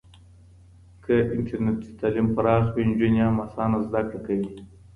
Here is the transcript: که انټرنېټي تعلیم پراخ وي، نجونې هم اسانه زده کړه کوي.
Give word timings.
که 1.03 1.15
انټرنېټي 1.35 1.91
تعلیم 1.99 2.27
پراخ 2.35 2.63
وي، 2.73 2.83
نجونې 2.89 3.21
هم 3.27 3.35
اسانه 3.45 3.77
زده 3.87 4.01
کړه 4.09 4.19
کوي. 4.25 4.51